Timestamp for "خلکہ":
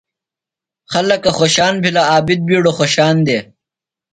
0.91-1.31